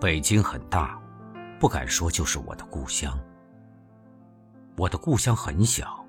[0.00, 0.96] 北京很大，
[1.58, 3.18] 不敢说就是我的故乡。
[4.76, 6.06] 我的故乡很小，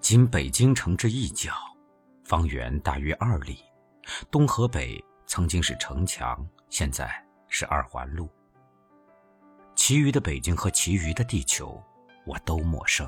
[0.00, 1.52] 仅北京城之一角，
[2.22, 3.58] 方圆大约二里，
[4.30, 7.10] 东和北曾经是城墙，现在
[7.48, 8.30] 是二环路。
[9.74, 11.82] 其余的北京和其余的地球，
[12.24, 13.04] 我都陌生。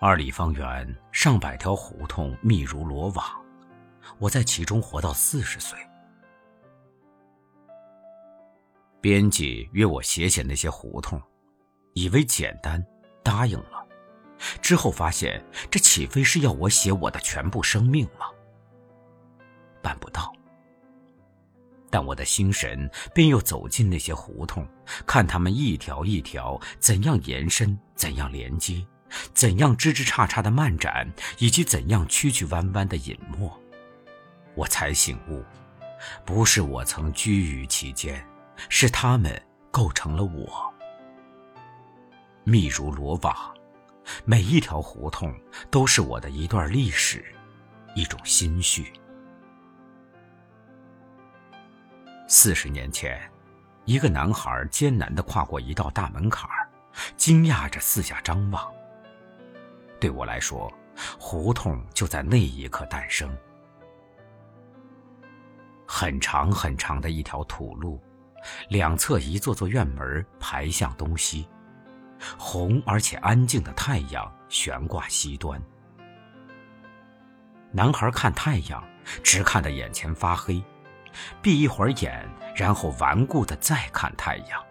[0.00, 3.26] 二里方圆，上百条胡同密如罗网，
[4.18, 5.78] 我在其中活到四十岁。
[9.04, 11.20] 编辑约我写写那些胡同，
[11.92, 12.82] 以为简单，
[13.22, 13.86] 答应了。
[14.62, 18.24] 之后发现，这岂非是要我写我的全部生命吗？
[19.82, 20.32] 办不到。
[21.90, 24.66] 但我的心神便又走进那些胡同，
[25.04, 28.82] 看他们一条一条怎样延伸，怎样连接，
[29.34, 33.52] 怎样枝枝杈杈的漫展，以及怎样曲曲弯弯的隐没，
[34.54, 35.44] 我才醒悟，
[36.24, 38.26] 不是我曾居于其间。
[38.68, 40.72] 是他们构成了我，
[42.44, 43.34] 密如罗网，
[44.24, 45.34] 每一条胡同
[45.70, 47.24] 都是我的一段历史，
[47.94, 48.92] 一种心绪。
[52.28, 53.20] 四十年前，
[53.84, 56.68] 一个男孩艰难的跨过一道大门槛儿，
[57.16, 58.72] 惊讶着四下张望。
[60.00, 60.72] 对我来说，
[61.18, 63.36] 胡同就在那一刻诞生。
[65.86, 68.02] 很长很长的一条土路。
[68.68, 71.48] 两侧一座座院门排向东西，
[72.38, 75.60] 红而且安静的太阳悬挂西端。
[77.70, 78.82] 男孩看太阳，
[79.22, 80.62] 直看得眼前发黑，
[81.42, 84.62] 闭一会儿眼，然后顽固的再看太阳。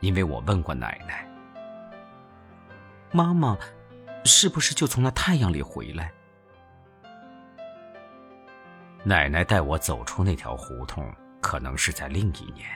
[0.00, 1.28] 因为我问过奶奶
[3.12, 3.56] ：“妈妈，
[4.24, 6.10] 是不是就从那太阳里回来？”
[9.04, 11.12] 奶奶带我走出那条胡同。
[11.42, 12.66] 可能是在另一年，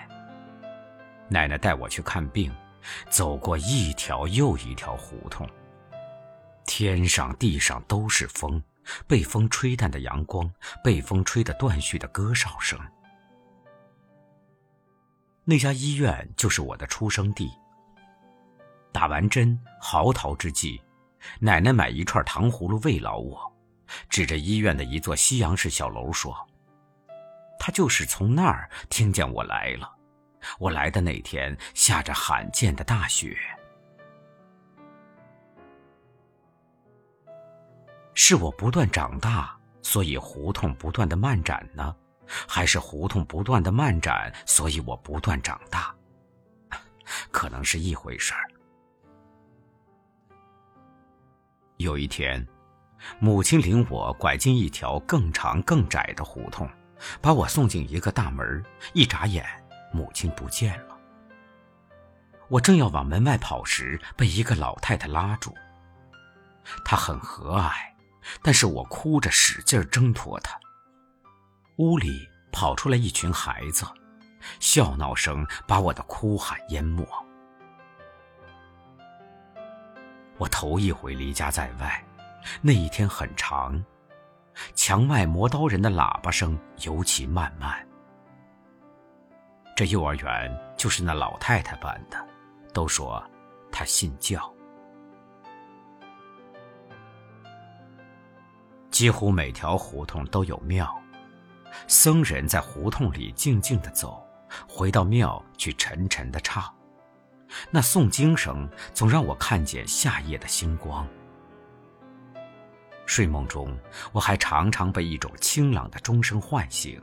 [1.31, 2.55] 奶奶带我去看病，
[3.09, 5.49] 走过一条又一条胡同。
[6.67, 8.61] 天上地上都是风，
[9.07, 12.79] 被风吹淡的阳光，被风吹得断续的歌哨声。
[15.45, 17.49] 那家医院就是我的出生地。
[18.93, 20.83] 打完针，嚎啕之际，
[21.39, 23.41] 奶奶买一串糖葫芦慰劳我，
[24.09, 26.37] 指着医院的一座西洋式小楼说。
[27.59, 29.93] 他就是从那儿听见我来了。
[30.59, 33.37] 我来的那天下着罕见的大雪。
[38.15, 41.95] 是我不断长大，所以胡同不断的漫展呢，
[42.49, 45.95] 还是胡同不断的漫展，所以我不断长大？
[47.31, 48.41] 可能是一回事儿。
[51.77, 52.47] 有一天，
[53.19, 56.69] 母亲领我拐进一条更长更窄的胡同。
[57.21, 59.45] 把我送进一个大门，一眨眼，
[59.93, 60.97] 母亲不见了。
[62.49, 65.55] 我正要往门外跑时，被一个老太太拉住。
[66.85, 67.73] 她很和蔼，
[68.43, 70.59] 但是我哭着使劲挣脱她。
[71.79, 73.85] 屋里跑出来一群孩子，
[74.61, 77.07] 笑闹声把我的哭喊淹没。
[80.39, 82.05] 我头一回离家在外，
[82.63, 83.83] 那一天很长。
[84.87, 87.85] 墙外磨刀人的喇叭声尤其漫漫。
[89.75, 92.17] 这幼儿园就是那老太太办的，
[92.73, 93.21] 都说
[93.73, 94.49] 她信教。
[98.89, 100.97] 几乎每条胡同都有庙，
[101.89, 104.25] 僧人在胡同里静静的走，
[104.69, 106.73] 回到庙去沉沉的唱，
[107.73, 111.05] 那诵经声总让我看见夏夜的星光。
[113.07, 113.79] 睡梦中，
[114.13, 117.01] 我还常常被一种清朗的钟声唤醒，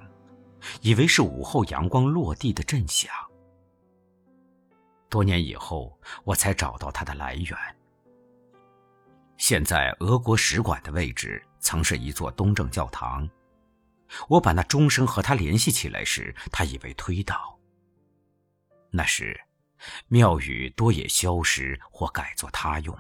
[0.82, 3.10] 以为是午后阳光落地的震响。
[5.10, 7.58] 多年以后，我才找到它的来源。
[9.38, 13.28] 现在俄国使馆的位置曾是一座东正教堂，
[14.28, 17.58] 我把那钟声和它联系起来时，他已被推倒。
[18.92, 19.40] 那时，
[20.08, 22.98] 庙宇多也消失或改作他用。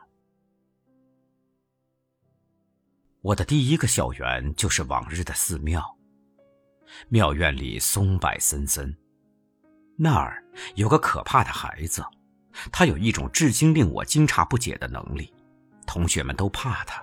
[3.24, 5.81] 我的第一个校园就是往日的寺庙，
[7.08, 8.94] 庙院里松柏森森，
[9.96, 10.44] 那儿
[10.75, 12.04] 有个可怕的孩子，
[12.70, 15.34] 他有一种至今令我惊诧不解的能力，
[15.88, 17.02] 同学们都怕他。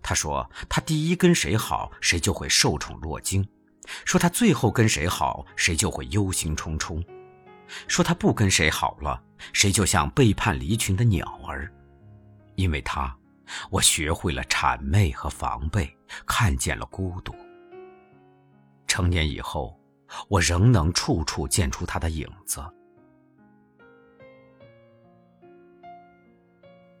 [0.00, 3.42] 他说他第一跟谁好，谁就会受宠若惊；
[4.04, 7.04] 说他最后跟谁好，谁就会忧心忡忡；
[7.88, 9.20] 说他不跟谁好了，
[9.52, 11.68] 谁就像背叛离群的鸟儿，
[12.54, 13.12] 因为他。
[13.70, 17.34] 我学会了谄媚和防备，看见了孤独。
[18.86, 19.78] 成年以后，
[20.28, 22.62] 我仍能处处见出他的影子。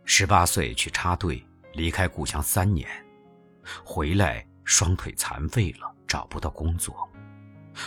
[0.04, 2.88] 十八岁去插队，离开故乡三年，
[3.84, 7.08] 回来双腿残废了，找不到工作。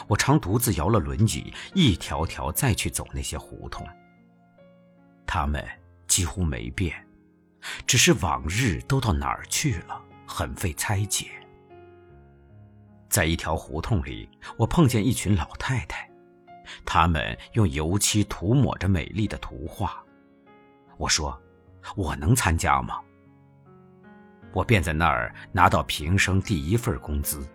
[0.08, 3.86] 我常独自摇了轮椅，一条条再去走那些胡同。
[5.28, 5.64] 他们
[6.08, 7.06] 几乎没变，
[7.86, 11.28] 只是往日都到哪儿去了，很费猜解。
[13.10, 16.10] 在一条胡同里，我碰见一群老太太，
[16.86, 20.04] 她们用油漆涂抹着美丽的图画。
[20.98, 21.40] 我说
[21.96, 23.00] ：“我能参加吗？”
[24.54, 27.48] 我便在那儿拿到平生第一份工资。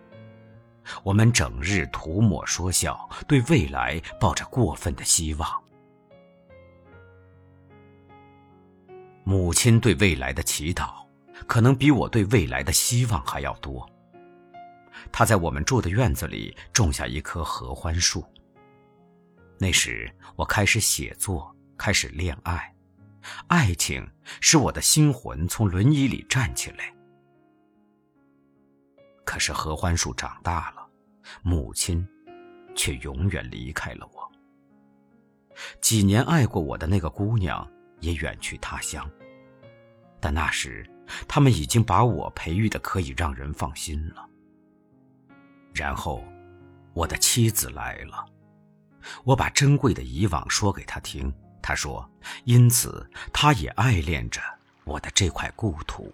[1.03, 5.47] 我们整日涂抹说笑，对未来抱着过分的希望。
[9.23, 11.05] 母亲对未来的祈祷，
[11.47, 13.87] 可能比我对未来的希望还要多。
[15.11, 18.23] 她在我们住的院子里种下一棵合欢树。
[19.57, 22.73] 那时我开始写作，开始恋爱，
[23.47, 24.07] 爱情
[24.41, 26.93] 使我的心魂从轮椅里站起来。
[29.25, 30.87] 可是合欢树长大了，
[31.43, 32.07] 母亲
[32.75, 34.31] 却永远离开了我。
[35.81, 39.09] 几年爱过我的那个姑娘也远去他乡。
[40.19, 40.85] 但那时，
[41.27, 44.27] 他们已经把我培育的可以让人放心了。
[45.73, 46.23] 然后，
[46.93, 48.25] 我的妻子来了，
[49.23, 52.07] 我把珍贵的以往说给她听，她说
[52.43, 54.41] ：“因此，她也爱恋着
[54.83, 56.13] 我的这块故土。”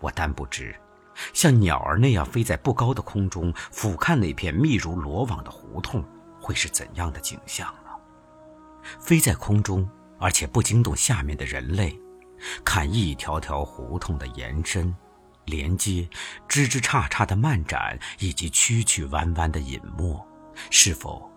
[0.00, 0.74] 我但不知，
[1.34, 6.02] 像鸟儿那样飞在不高的空中，俯瞰那片密如罗网的胡同，
[6.42, 7.90] 会是怎样的景象呢？
[9.00, 11.96] 飞在空中，而且不惊动下面的人类，
[12.64, 14.94] 看一条条胡同的延伸。
[15.46, 16.08] 连接、
[16.46, 20.24] 枝枝杈杈的漫展，以及曲曲弯弯的隐没，
[20.70, 21.28] 是否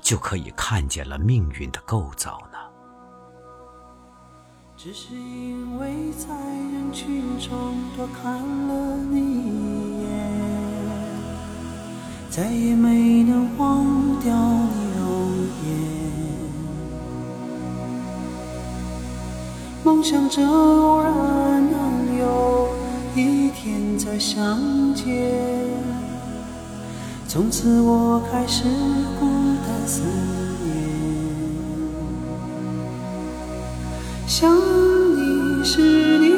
[0.00, 2.58] 就可以看见了命运的构造呢？
[4.76, 8.34] 只是因为在人群中多看
[8.66, 10.31] 了你一眼，
[12.34, 13.84] 再也没能忘
[14.22, 15.36] 掉你容
[15.66, 15.68] 颜。
[19.84, 21.12] 梦想着偶然
[21.70, 22.70] 能有。
[23.14, 24.58] 一天再相
[24.94, 25.04] 见，
[27.28, 28.64] 从此我开始
[29.20, 29.26] 孤
[29.66, 30.00] 单思
[30.64, 30.72] 念。
[34.26, 36.31] 想你时，你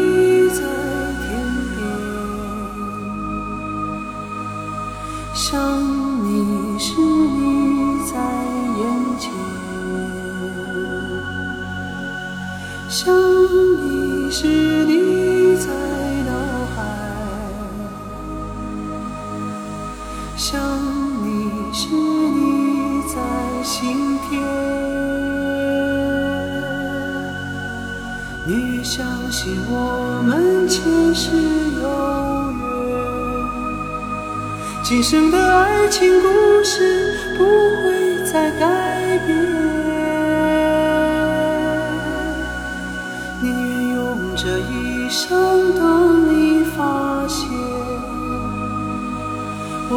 [12.96, 15.66] 想你时，你在
[16.28, 16.30] 脑
[16.76, 16.76] 海。
[20.36, 20.60] 想
[21.24, 23.16] 你时，你在
[23.64, 24.40] 心田。
[28.46, 31.32] 你越相信我们前世
[31.82, 31.82] 有
[32.60, 32.62] 缘，
[34.84, 39.83] 今生的爱情故事不会再改变。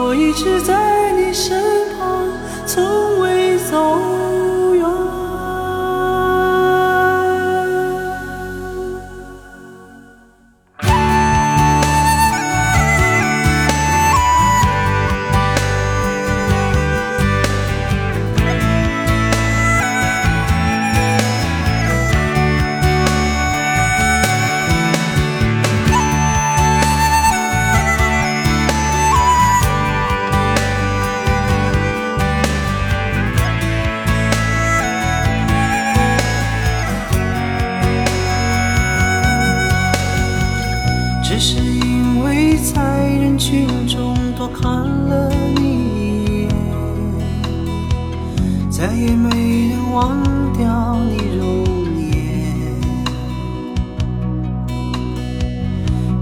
[0.08, 1.62] 我一直在你身
[2.00, 2.32] 旁，
[2.66, 2.82] 从
[48.78, 50.22] 再也没能忘
[50.56, 51.66] 掉你容
[51.98, 52.14] 颜。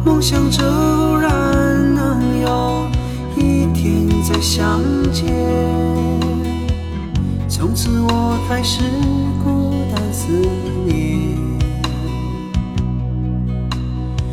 [0.06, 1.30] 梦想着偶然
[1.94, 2.88] 能有
[3.36, 4.80] 一天再相
[5.12, 5.26] 见，
[7.50, 8.80] 从此我开始
[9.44, 10.32] 孤单思
[10.86, 11.36] 念。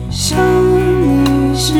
[0.09, 1.75] 想你时，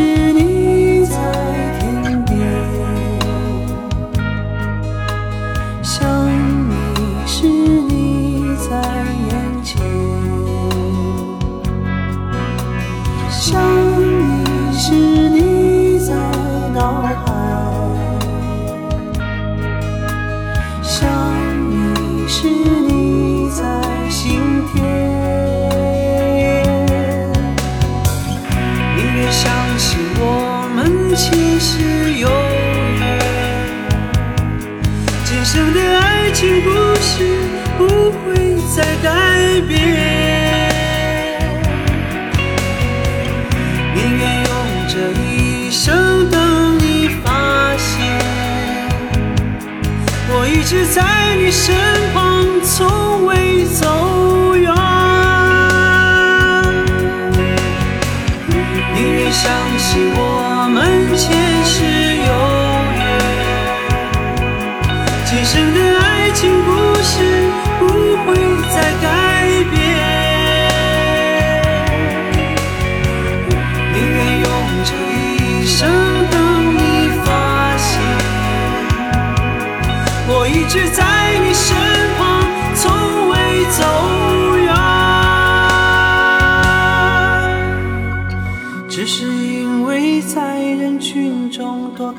[51.53, 52.02] 是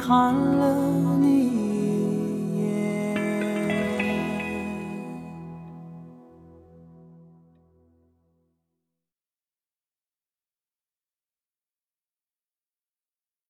[0.06, 0.83] 看了